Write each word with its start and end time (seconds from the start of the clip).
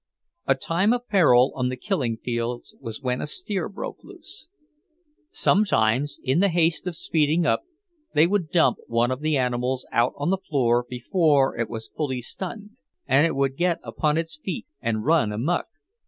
A 0.47 0.55
time 0.55 0.93
of 0.93 1.07
peril 1.07 1.53
on 1.53 1.69
the 1.69 1.75
killing 1.77 2.17
beds 2.25 2.75
was 2.79 3.03
when 3.03 3.21
a 3.21 3.27
steer 3.27 3.69
broke 3.69 4.03
loose. 4.03 4.47
Sometimes, 5.29 6.19
in 6.23 6.39
the 6.39 6.49
haste 6.49 6.87
of 6.87 6.95
speeding 6.95 7.45
up, 7.45 7.65
they 8.15 8.25
would 8.25 8.49
dump 8.49 8.79
one 8.87 9.11
of 9.11 9.19
the 9.21 9.37
animals 9.37 9.85
out 9.91 10.13
on 10.17 10.31
the 10.31 10.37
floor 10.39 10.83
before 10.89 11.55
it 11.55 11.69
was 11.69 11.87
fully 11.95 12.23
stunned, 12.23 12.71
and 13.05 13.27
it 13.27 13.35
would 13.35 13.55
get 13.55 13.77
upon 13.83 14.17
its 14.17 14.39
feet 14.39 14.65
and 14.81 15.05
run 15.05 15.31
amuck. 15.31 15.67